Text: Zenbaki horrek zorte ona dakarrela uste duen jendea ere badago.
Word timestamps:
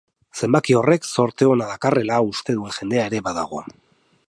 Zenbaki 0.45 0.75
horrek 0.79 1.05
zorte 1.17 1.49
ona 1.51 1.67
dakarrela 1.73 2.17
uste 2.31 2.57
duen 2.61 2.75
jendea 2.79 3.07
ere 3.13 3.23
badago. 3.31 3.63